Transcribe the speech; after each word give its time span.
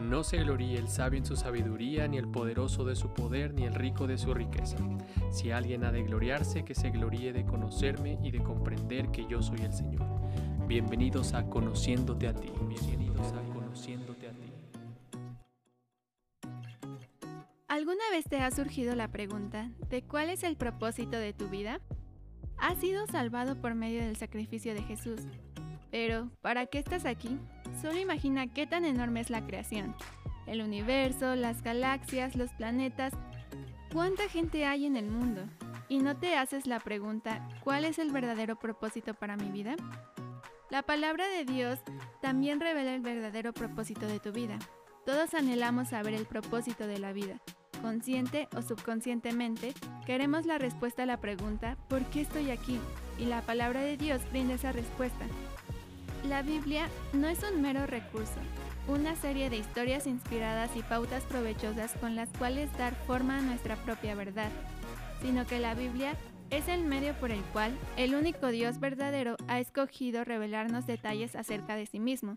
No 0.00 0.22
se 0.22 0.38
gloríe 0.38 0.78
el 0.78 0.88
sabio 0.88 1.18
en 1.18 1.26
su 1.26 1.36
sabiduría, 1.36 2.06
ni 2.06 2.18
el 2.18 2.28
poderoso 2.28 2.84
de 2.84 2.94
su 2.94 3.12
poder, 3.12 3.52
ni 3.52 3.64
el 3.64 3.74
rico 3.74 4.06
de 4.06 4.16
su 4.16 4.32
riqueza. 4.32 4.76
Si 5.30 5.50
alguien 5.50 5.84
ha 5.84 5.90
de 5.90 6.02
gloriarse, 6.02 6.64
que 6.64 6.74
se 6.74 6.90
gloríe 6.90 7.32
de 7.32 7.44
conocerme 7.44 8.18
y 8.22 8.30
de 8.30 8.42
comprender 8.42 9.10
que 9.10 9.26
yo 9.26 9.42
soy 9.42 9.60
el 9.60 9.72
Señor. 9.72 10.06
Bienvenidos 10.66 11.34
a 11.34 11.44
Conociéndote 11.50 12.28
a 12.28 12.32
ti. 12.32 12.48
Bienvenidos 12.68 13.32
a 13.32 13.42
Conociéndote 13.52 14.28
a 14.28 14.32
ti. 14.32 14.52
¿Alguna 17.66 18.04
vez 18.12 18.24
te 18.24 18.40
ha 18.40 18.50
surgido 18.50 18.94
la 18.94 19.08
pregunta 19.08 19.70
de 19.90 20.02
cuál 20.02 20.30
es 20.30 20.44
el 20.44 20.56
propósito 20.56 21.18
de 21.18 21.32
tu 21.32 21.48
vida? 21.48 21.80
Has 22.56 22.78
sido 22.78 23.06
salvado 23.08 23.60
por 23.60 23.74
medio 23.74 24.00
del 24.00 24.16
sacrificio 24.16 24.74
de 24.74 24.82
Jesús. 24.82 25.22
Pero, 25.90 26.30
¿para 26.40 26.66
qué 26.66 26.78
estás 26.78 27.04
aquí? 27.04 27.38
Solo 27.80 27.98
imagina 27.98 28.48
qué 28.48 28.66
tan 28.66 28.84
enorme 28.84 29.20
es 29.20 29.30
la 29.30 29.46
creación. 29.46 29.94
El 30.46 30.62
universo, 30.62 31.36
las 31.36 31.62
galaxias, 31.62 32.34
los 32.34 32.50
planetas. 32.52 33.12
¿Cuánta 33.92 34.28
gente 34.28 34.66
hay 34.66 34.86
en 34.86 34.96
el 34.96 35.10
mundo? 35.10 35.42
¿Y 35.88 35.98
no 35.98 36.16
te 36.16 36.36
haces 36.36 36.66
la 36.66 36.80
pregunta, 36.80 37.48
¿cuál 37.64 37.84
es 37.84 37.98
el 37.98 38.10
verdadero 38.10 38.58
propósito 38.58 39.14
para 39.14 39.36
mi 39.36 39.50
vida? 39.50 39.76
La 40.70 40.82
palabra 40.82 41.26
de 41.28 41.44
Dios 41.44 41.78
también 42.20 42.60
revela 42.60 42.94
el 42.94 43.00
verdadero 43.00 43.54
propósito 43.54 44.06
de 44.06 44.20
tu 44.20 44.32
vida. 44.32 44.58
Todos 45.06 45.32
anhelamos 45.32 45.88
saber 45.88 46.12
el 46.12 46.26
propósito 46.26 46.86
de 46.86 46.98
la 46.98 47.14
vida. 47.14 47.40
Consciente 47.80 48.48
o 48.54 48.60
subconscientemente, 48.60 49.72
queremos 50.04 50.44
la 50.44 50.58
respuesta 50.58 51.04
a 51.04 51.06
la 51.06 51.20
pregunta 51.20 51.78
¿por 51.88 52.04
qué 52.06 52.22
estoy 52.22 52.50
aquí? 52.50 52.78
Y 53.18 53.24
la 53.26 53.40
palabra 53.42 53.80
de 53.80 53.96
Dios 53.96 54.20
brinda 54.30 54.54
esa 54.54 54.72
respuesta. 54.72 55.24
La 56.24 56.42
Biblia 56.42 56.88
no 57.12 57.28
es 57.28 57.38
un 57.42 57.62
mero 57.62 57.86
recurso, 57.86 58.40
una 58.88 59.14
serie 59.14 59.50
de 59.50 59.58
historias 59.58 60.06
inspiradas 60.06 60.70
y 60.76 60.82
pautas 60.82 61.22
provechosas 61.24 61.92
con 62.00 62.16
las 62.16 62.28
cuales 62.30 62.76
dar 62.76 62.94
forma 63.06 63.38
a 63.38 63.40
nuestra 63.40 63.76
propia 63.76 64.14
verdad, 64.14 64.50
sino 65.22 65.46
que 65.46 65.58
la 65.58 65.74
Biblia 65.74 66.14
es 66.50 66.68
el 66.68 66.84
medio 66.84 67.14
por 67.14 67.30
el 67.30 67.40
cual 67.52 67.72
el 67.96 68.14
único 68.14 68.48
Dios 68.48 68.80
verdadero 68.80 69.36
ha 69.46 69.60
escogido 69.60 70.24
revelarnos 70.24 70.86
detalles 70.86 71.36
acerca 71.36 71.76
de 71.76 71.86
sí 71.86 72.00
mismo. 72.00 72.36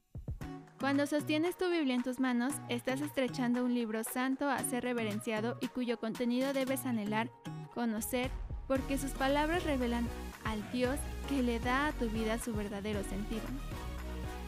Cuando 0.79 1.05
sostienes 1.05 1.57
tu 1.57 1.69
Biblia 1.69 1.95
en 1.95 2.03
tus 2.03 2.19
manos, 2.19 2.53
estás 2.69 3.01
estrechando 3.01 3.63
un 3.63 3.73
libro 3.73 4.03
santo 4.03 4.49
a 4.49 4.59
ser 4.59 4.83
reverenciado 4.83 5.57
y 5.61 5.67
cuyo 5.67 5.99
contenido 5.99 6.53
debes 6.53 6.85
anhelar, 6.85 7.29
conocer, 7.73 8.31
porque 8.67 8.97
sus 8.97 9.11
palabras 9.11 9.63
revelan 9.63 10.07
al 10.43 10.59
Dios 10.71 10.97
que 11.31 11.43
le 11.43 11.59
da 11.59 11.87
a 11.87 11.91
tu 11.93 12.09
vida 12.09 12.37
su 12.39 12.53
verdadero 12.53 13.03
sentido. 13.03 13.41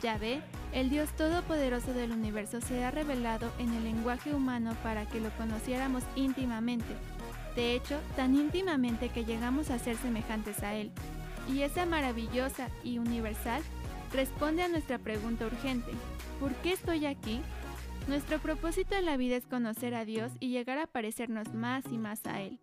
Yahvé, 0.02 0.42
el 0.74 0.90
Dios 0.90 1.10
Todopoderoso 1.12 1.94
del 1.94 2.12
universo, 2.12 2.60
se 2.60 2.84
ha 2.84 2.92
revelado 2.92 3.54
en 3.58 3.74
el 3.74 3.86
lenguaje 3.86 4.34
humano 4.34 4.76
para 4.84 5.06
que 5.06 5.22
lo 5.22 5.30
conociéramos 5.38 6.04
íntimamente. 6.16 6.94
De 7.56 7.74
hecho, 7.74 7.98
tan 8.18 8.36
íntimamente 8.36 9.08
que 9.10 9.24
llegamos 9.24 9.70
a 9.70 9.80
ser 9.80 9.96
semejantes 9.96 10.62
a 10.62 10.74
Él. 10.74 10.92
Y 11.48 11.62
esa 11.62 11.86
maravillosa 11.86 12.68
y 12.84 12.98
universal 12.98 13.62
responde 14.12 14.64
a 14.64 14.68
nuestra 14.68 15.00
pregunta 15.00 15.46
urgente, 15.46 15.92
¿por 16.42 16.54
qué 16.56 16.74
estoy 16.74 17.06
aquí? 17.06 17.40
Nuestro 18.10 18.40
propósito 18.40 18.96
en 18.96 19.06
la 19.06 19.16
vida 19.16 19.38
es 19.38 19.46
conocer 19.46 19.96
a 19.96 20.04
Dios 20.04 20.34
y 20.42 20.50
llegar 20.50 20.80
a 20.80 20.88
parecernos 20.88 21.54
más 21.54 21.86
y 21.90 21.98
más 21.98 22.26
a 22.26 22.42
Él. 22.42 22.60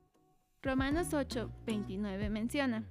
Romanos 0.62 1.14
8, 1.14 1.50
29 1.64 2.28
menciona, 2.28 2.84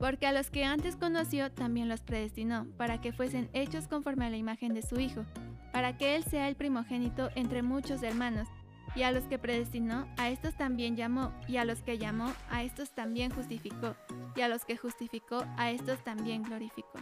Porque 0.00 0.26
a 0.26 0.32
los 0.32 0.48
que 0.50 0.64
antes 0.64 0.96
conoció 0.96 1.52
también 1.52 1.90
los 1.90 2.00
predestinó, 2.00 2.66
para 2.78 3.02
que 3.02 3.12
fuesen 3.12 3.50
hechos 3.52 3.86
conforme 3.86 4.24
a 4.24 4.30
la 4.30 4.38
imagen 4.38 4.72
de 4.72 4.80
su 4.80 4.98
Hijo, 4.98 5.26
para 5.74 5.98
que 5.98 6.16
Él 6.16 6.24
sea 6.24 6.48
el 6.48 6.56
primogénito 6.56 7.28
entre 7.34 7.62
muchos 7.62 8.02
hermanos. 8.02 8.48
Y 8.96 9.02
a 9.02 9.12
los 9.12 9.24
que 9.24 9.38
predestinó, 9.38 10.08
a 10.16 10.30
estos 10.30 10.56
también 10.56 10.96
llamó, 10.96 11.32
y 11.46 11.58
a 11.58 11.64
los 11.66 11.82
que 11.82 11.98
llamó, 11.98 12.32
a 12.48 12.64
estos 12.64 12.92
también 12.92 13.30
justificó, 13.30 13.94
y 14.34 14.40
a 14.40 14.48
los 14.48 14.64
que 14.64 14.78
justificó, 14.78 15.44
a 15.58 15.70
estos 15.70 16.02
también 16.02 16.42
glorificó. 16.42 16.98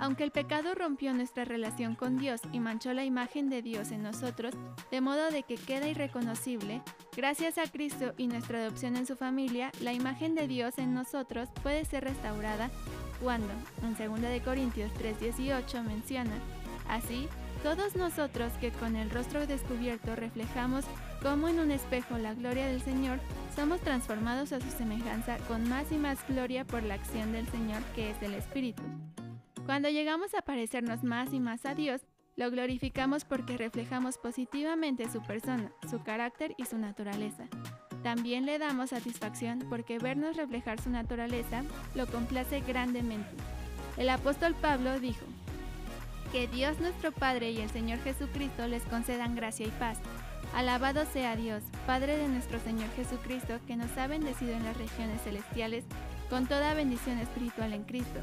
Aunque 0.00 0.24
el 0.24 0.30
pecado 0.30 0.74
rompió 0.74 1.12
nuestra 1.12 1.44
relación 1.44 1.94
con 1.94 2.18
Dios 2.18 2.40
y 2.52 2.60
manchó 2.60 2.92
la 2.92 3.04
imagen 3.04 3.50
de 3.50 3.62
Dios 3.62 3.90
en 3.90 4.02
nosotros, 4.02 4.54
de 4.90 5.00
modo 5.00 5.30
de 5.30 5.42
que 5.42 5.56
queda 5.56 5.88
irreconocible, 5.88 6.82
gracias 7.16 7.58
a 7.58 7.70
Cristo 7.70 8.14
y 8.16 8.28
nuestra 8.28 8.58
adopción 8.58 8.96
en 8.96 9.06
su 9.06 9.16
familia, 9.16 9.72
la 9.80 9.92
imagen 9.92 10.34
de 10.34 10.46
Dios 10.46 10.78
en 10.78 10.94
nosotros 10.94 11.48
puede 11.62 11.84
ser 11.84 12.04
restaurada 12.04 12.70
cuando, 13.20 13.52
en 13.82 13.96
2 13.96 14.40
Corintios 14.44 14.92
3:18 14.94 15.82
menciona, 15.82 16.38
así, 16.88 17.28
todos 17.64 17.96
nosotros 17.96 18.52
que 18.60 18.70
con 18.70 18.94
el 18.94 19.10
rostro 19.10 19.46
descubierto 19.46 20.14
reflejamos 20.14 20.84
como 21.22 21.48
en 21.48 21.58
un 21.58 21.72
espejo 21.72 22.16
la 22.16 22.34
gloria 22.34 22.68
del 22.68 22.80
Señor, 22.80 23.18
somos 23.56 23.80
transformados 23.80 24.52
a 24.52 24.60
su 24.60 24.70
semejanza 24.70 25.38
con 25.48 25.68
más 25.68 25.90
y 25.90 25.96
más 25.96 26.18
gloria 26.28 26.64
por 26.64 26.84
la 26.84 26.94
acción 26.94 27.32
del 27.32 27.48
Señor 27.48 27.82
que 27.96 28.10
es 28.10 28.22
el 28.22 28.34
Espíritu. 28.34 28.84
Cuando 29.68 29.90
llegamos 29.90 30.34
a 30.34 30.40
parecernos 30.40 31.04
más 31.04 31.34
y 31.34 31.40
más 31.40 31.66
a 31.66 31.74
Dios, 31.74 32.00
lo 32.36 32.50
glorificamos 32.50 33.26
porque 33.26 33.58
reflejamos 33.58 34.16
positivamente 34.16 35.10
su 35.10 35.20
persona, 35.20 35.70
su 35.90 36.02
carácter 36.02 36.54
y 36.56 36.64
su 36.64 36.78
naturaleza. 36.78 37.48
También 38.02 38.46
le 38.46 38.58
damos 38.58 38.88
satisfacción 38.88 39.66
porque 39.68 39.98
vernos 39.98 40.38
reflejar 40.38 40.80
su 40.80 40.88
naturaleza 40.88 41.64
lo 41.94 42.06
complace 42.06 42.62
grandemente. 42.62 43.28
El 43.98 44.08
apóstol 44.08 44.54
Pablo 44.54 44.98
dijo, 45.00 45.26
Que 46.32 46.48
Dios 46.48 46.80
nuestro 46.80 47.12
Padre 47.12 47.50
y 47.50 47.58
el 47.58 47.68
Señor 47.68 47.98
Jesucristo 47.98 48.66
les 48.68 48.84
concedan 48.84 49.36
gracia 49.36 49.66
y 49.66 49.70
paz. 49.72 49.98
Alabado 50.54 51.04
sea 51.12 51.36
Dios, 51.36 51.62
Padre 51.86 52.16
de 52.16 52.28
nuestro 52.28 52.58
Señor 52.60 52.88
Jesucristo, 52.96 53.60
que 53.66 53.76
nos 53.76 53.94
ha 53.98 54.06
bendecido 54.06 54.52
en 54.52 54.64
las 54.64 54.78
regiones 54.78 55.20
celestiales 55.20 55.84
con 56.30 56.46
toda 56.46 56.72
bendición 56.72 57.18
espiritual 57.18 57.74
en 57.74 57.84
Cristo 57.84 58.20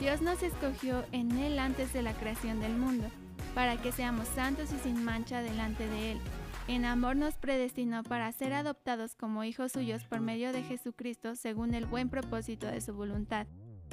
Dios 0.00 0.22
nos 0.22 0.42
escogió 0.42 1.04
en 1.12 1.30
Él 1.32 1.58
antes 1.58 1.92
de 1.92 2.00
la 2.00 2.14
creación 2.14 2.58
del 2.58 2.74
mundo, 2.74 3.06
para 3.54 3.76
que 3.76 3.92
seamos 3.92 4.26
santos 4.28 4.72
y 4.72 4.78
sin 4.78 5.04
mancha 5.04 5.42
delante 5.42 5.86
de 5.86 6.12
Él. 6.12 6.20
En 6.68 6.86
amor 6.86 7.16
nos 7.16 7.34
predestinó 7.34 8.02
para 8.02 8.32
ser 8.32 8.54
adoptados 8.54 9.14
como 9.14 9.44
hijos 9.44 9.72
suyos 9.72 10.04
por 10.04 10.20
medio 10.20 10.54
de 10.54 10.62
Jesucristo 10.62 11.36
según 11.36 11.74
el 11.74 11.84
buen 11.84 12.08
propósito 12.08 12.66
de 12.66 12.80
su 12.80 12.94
voluntad. 12.94 13.46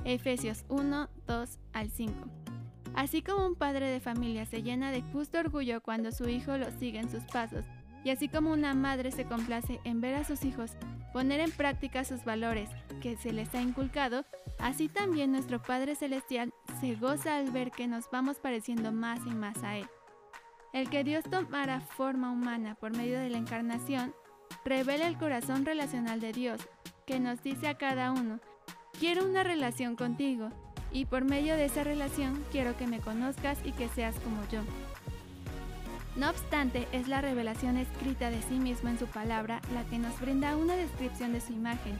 Efesios 0.05 0.63
1, 0.69 1.09
2 1.27 1.59
al 1.73 1.89
5. 1.89 2.13
Así 2.95 3.21
como 3.21 3.45
un 3.45 3.55
padre 3.55 3.87
de 3.87 3.99
familia 3.99 4.45
se 4.45 4.63
llena 4.63 4.91
de 4.91 5.01
justo 5.01 5.39
orgullo 5.39 5.81
cuando 5.81 6.13
su 6.13 6.29
hijo 6.29 6.57
lo 6.57 6.71
sigue 6.79 6.99
en 6.99 7.11
sus 7.11 7.23
pasos, 7.23 7.65
y 8.03 8.09
así 8.09 8.29
como 8.29 8.51
una 8.51 8.73
madre 8.73 9.11
se 9.11 9.25
complace 9.25 9.79
en 9.83 10.01
ver 10.01 10.15
a 10.15 10.23
sus 10.23 10.43
hijos 10.45 10.77
poner 11.17 11.39
en 11.39 11.51
práctica 11.51 12.03
sus 12.03 12.23
valores 12.25 12.69
que 13.01 13.17
se 13.17 13.31
les 13.31 13.53
ha 13.55 13.61
inculcado, 13.61 14.25
así 14.59 14.87
también 14.87 15.31
nuestro 15.31 15.61
Padre 15.61 15.95
Celestial 15.95 16.53
se 16.79 16.95
goza 16.95 17.37
al 17.37 17.49
ver 17.49 17.71
que 17.71 17.87
nos 17.87 18.09
vamos 18.11 18.37
pareciendo 18.37 18.91
más 18.91 19.19
y 19.25 19.31
más 19.31 19.63
a 19.63 19.77
Él. 19.77 19.87
El 20.73 20.89
que 20.91 21.03
Dios 21.03 21.23
tomara 21.23 21.79
forma 21.81 22.31
humana 22.31 22.75
por 22.75 22.95
medio 22.95 23.19
de 23.19 23.31
la 23.31 23.39
encarnación 23.39 24.13
revela 24.63 25.07
el 25.07 25.17
corazón 25.17 25.65
relacional 25.65 26.19
de 26.19 26.33
Dios, 26.33 26.61
que 27.05 27.19
nos 27.19 27.41
dice 27.41 27.67
a 27.67 27.79
cada 27.79 28.11
uno, 28.11 28.39
quiero 28.99 29.25
una 29.25 29.43
relación 29.43 29.95
contigo, 29.95 30.49
y 30.91 31.05
por 31.05 31.23
medio 31.23 31.55
de 31.55 31.65
esa 31.65 31.83
relación 31.83 32.43
quiero 32.51 32.77
que 32.77 32.85
me 32.85 32.99
conozcas 32.99 33.57
y 33.65 33.71
que 33.71 33.87
seas 33.89 34.15
como 34.19 34.47
yo. 34.51 34.61
No 36.17 36.31
obstante, 36.31 36.87
es 36.91 37.07
la 37.07 37.21
revelación 37.21 37.77
escrita 37.77 38.31
de 38.31 38.41
sí 38.41 38.55
mismo 38.55 38.89
en 38.89 38.97
su 38.97 39.05
palabra 39.05 39.61
la 39.71 39.83
que 39.83 39.99
nos 39.99 40.19
brinda 40.19 40.57
una 40.57 40.75
descripción 40.75 41.31
de 41.31 41.41
su 41.41 41.53
imagen. 41.53 41.95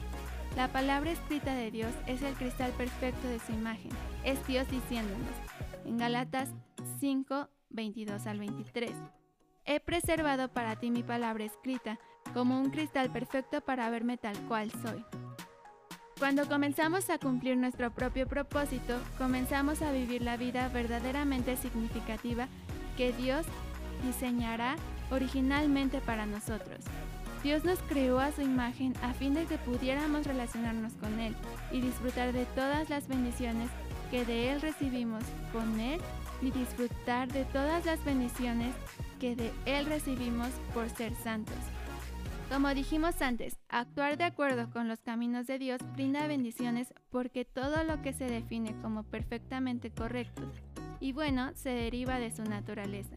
La 0.56 0.66
palabra 0.66 1.12
escrita 1.12 1.54
de 1.54 1.70
Dios 1.70 1.92
es 2.08 2.22
el 2.22 2.34
cristal 2.34 2.72
perfecto 2.72 3.28
de 3.28 3.38
su 3.38 3.52
imagen. 3.52 3.92
Es 4.24 4.44
Dios 4.48 4.68
diciéndonos, 4.68 5.30
en 5.84 5.98
Galatas 5.98 6.48
5, 6.98 7.48
22 7.70 8.26
al 8.26 8.40
23. 8.40 8.90
He 9.64 9.78
preservado 9.78 10.48
para 10.48 10.74
ti 10.74 10.90
mi 10.90 11.04
palabra 11.04 11.44
escrita, 11.44 12.00
como 12.34 12.60
un 12.60 12.70
cristal 12.70 13.12
perfecto 13.12 13.60
para 13.60 13.88
verme 13.88 14.16
tal 14.16 14.36
cual 14.48 14.72
soy. 14.82 15.04
Cuando 16.18 16.48
comenzamos 16.48 17.08
a 17.10 17.18
cumplir 17.18 17.56
nuestro 17.56 17.94
propio 17.94 18.26
propósito, 18.26 18.98
comenzamos 19.16 19.80
a 19.80 19.92
vivir 19.92 20.22
la 20.22 20.36
vida 20.36 20.68
verdaderamente 20.70 21.56
significativa 21.56 22.48
que 22.96 23.12
Dios 23.12 23.46
diseñará 24.04 24.76
originalmente 25.10 26.00
para 26.00 26.26
nosotros. 26.26 26.84
Dios 27.42 27.64
nos 27.64 27.78
creó 27.80 28.18
a 28.18 28.32
su 28.32 28.42
imagen 28.42 28.94
a 29.02 29.14
fin 29.14 29.34
de 29.34 29.44
que 29.44 29.58
pudiéramos 29.58 30.26
relacionarnos 30.26 30.94
con 30.94 31.20
Él 31.20 31.34
y 31.70 31.80
disfrutar 31.80 32.32
de 32.32 32.46
todas 32.46 32.90
las 32.90 33.06
bendiciones 33.06 33.70
que 34.10 34.24
de 34.24 34.52
Él 34.52 34.60
recibimos 34.60 35.22
con 35.52 35.78
Él 35.78 36.00
y 36.42 36.50
disfrutar 36.50 37.30
de 37.30 37.44
todas 37.46 37.84
las 37.86 38.04
bendiciones 38.04 38.74
que 39.20 39.36
de 39.36 39.52
Él 39.66 39.86
recibimos 39.86 40.48
por 40.74 40.88
ser 40.90 41.14
santos. 41.14 41.56
Como 42.50 42.72
dijimos 42.74 43.20
antes, 43.20 43.58
actuar 43.68 44.16
de 44.16 44.24
acuerdo 44.24 44.70
con 44.70 44.88
los 44.88 45.00
caminos 45.00 45.46
de 45.46 45.58
Dios 45.58 45.80
brinda 45.94 46.26
bendiciones 46.26 46.94
porque 47.10 47.44
todo 47.44 47.84
lo 47.84 48.00
que 48.00 48.14
se 48.14 48.24
define 48.24 48.74
como 48.80 49.02
perfectamente 49.02 49.90
correcto 49.90 50.42
y 50.98 51.12
bueno 51.12 51.52
se 51.54 51.70
deriva 51.70 52.18
de 52.18 52.34
su 52.34 52.42
naturaleza. 52.44 53.16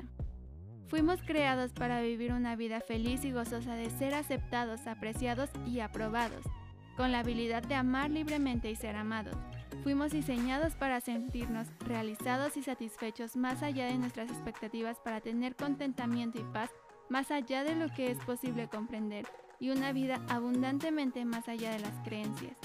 Fuimos 0.91 1.21
creados 1.21 1.71
para 1.71 2.01
vivir 2.01 2.33
una 2.33 2.57
vida 2.57 2.81
feliz 2.81 3.23
y 3.23 3.31
gozosa 3.31 3.75
de 3.75 3.89
ser 3.89 4.13
aceptados, 4.13 4.87
apreciados 4.87 5.49
y 5.65 5.79
aprobados, 5.79 6.43
con 6.97 7.13
la 7.13 7.19
habilidad 7.19 7.63
de 7.63 7.75
amar 7.75 8.11
libremente 8.11 8.69
y 8.69 8.75
ser 8.75 8.97
amados. 8.97 9.37
Fuimos 9.83 10.11
diseñados 10.11 10.75
para 10.75 10.99
sentirnos 10.99 11.69
realizados 11.79 12.57
y 12.57 12.61
satisfechos 12.61 13.37
más 13.37 13.63
allá 13.63 13.85
de 13.85 13.97
nuestras 13.97 14.29
expectativas 14.29 14.97
para 14.99 15.21
tener 15.21 15.55
contentamiento 15.55 16.39
y 16.39 16.43
paz 16.51 16.69
más 17.07 17.31
allá 17.31 17.63
de 17.63 17.77
lo 17.77 17.87
que 17.93 18.11
es 18.11 18.17
posible 18.25 18.67
comprender 18.67 19.25
y 19.61 19.69
una 19.69 19.93
vida 19.93 20.19
abundantemente 20.27 21.23
más 21.23 21.47
allá 21.47 21.71
de 21.71 21.79
las 21.79 21.97
creencias. 22.03 22.57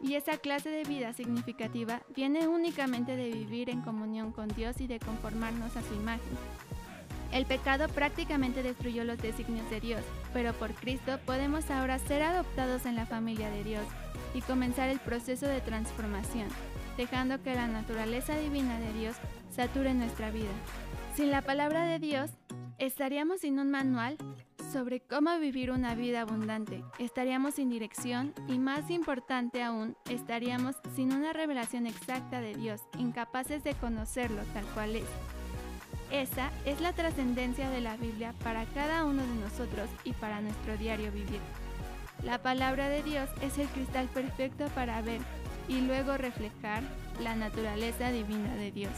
Y 0.00 0.14
esa 0.14 0.38
clase 0.38 0.70
de 0.70 0.84
vida 0.84 1.14
significativa 1.14 2.00
viene 2.14 2.46
únicamente 2.46 3.16
de 3.16 3.32
vivir 3.32 3.70
en 3.70 3.80
comunión 3.80 4.30
con 4.30 4.46
Dios 4.46 4.80
y 4.80 4.86
de 4.86 5.00
conformarnos 5.00 5.76
a 5.76 5.82
su 5.82 5.94
imagen. 5.94 6.38
El 7.32 7.46
pecado 7.46 7.88
prácticamente 7.88 8.62
destruyó 8.62 9.04
los 9.04 9.18
designios 9.18 9.68
de 9.70 9.80
Dios, 9.80 10.02
pero 10.34 10.52
por 10.52 10.74
Cristo 10.74 11.18
podemos 11.24 11.70
ahora 11.70 11.98
ser 11.98 12.22
adoptados 12.22 12.84
en 12.84 12.94
la 12.94 13.06
familia 13.06 13.48
de 13.48 13.64
Dios 13.64 13.84
y 14.34 14.42
comenzar 14.42 14.90
el 14.90 15.00
proceso 15.00 15.46
de 15.46 15.62
transformación, 15.62 16.48
dejando 16.96 17.42
que 17.42 17.54
la 17.54 17.68
naturaleza 17.68 18.36
divina 18.36 18.78
de 18.78 18.92
Dios 18.92 19.16
sature 19.50 19.94
nuestra 19.94 20.30
vida. 20.30 20.52
Sin 21.16 21.30
la 21.30 21.40
palabra 21.40 21.84
de 21.86 21.98
Dios, 21.98 22.30
estaríamos 22.78 23.40
sin 23.40 23.58
un 23.58 23.70
manual 23.70 24.16
sobre 24.72 25.00
cómo 25.00 25.38
vivir 25.38 25.70
una 25.70 25.94
vida 25.94 26.22
abundante, 26.22 26.82
estaríamos 26.98 27.54
sin 27.54 27.68
dirección 27.68 28.34
y 28.48 28.58
más 28.58 28.90
importante 28.90 29.62
aún, 29.62 29.96
estaríamos 30.08 30.76
sin 30.96 31.12
una 31.12 31.32
revelación 31.32 31.86
exacta 31.86 32.40
de 32.40 32.54
Dios, 32.54 32.80
incapaces 32.98 33.64
de 33.64 33.74
conocerlo 33.74 34.42
tal 34.54 34.64
cual 34.66 34.96
es. 34.96 35.41
Esa 36.12 36.50
es 36.66 36.82
la 36.82 36.92
trascendencia 36.92 37.70
de 37.70 37.80
la 37.80 37.96
Biblia 37.96 38.34
para 38.44 38.66
cada 38.66 39.06
uno 39.06 39.22
de 39.22 39.34
nosotros 39.36 39.88
y 40.04 40.12
para 40.12 40.42
nuestro 40.42 40.76
diario 40.76 41.10
vivir. 41.10 41.40
La 42.22 42.42
palabra 42.42 42.90
de 42.90 43.02
Dios 43.02 43.30
es 43.40 43.56
el 43.56 43.66
cristal 43.68 44.08
perfecto 44.08 44.66
para 44.74 45.00
ver 45.00 45.22
y 45.68 45.80
luego 45.80 46.18
reflejar 46.18 46.82
la 47.18 47.34
naturaleza 47.34 48.10
divina 48.10 48.54
de 48.56 48.70
Dios. 48.70 48.92